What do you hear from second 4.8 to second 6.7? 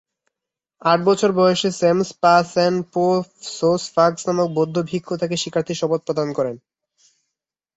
ভিক্ষু তাকে শিক্ষার্থীর শপথ প্রদান করেন।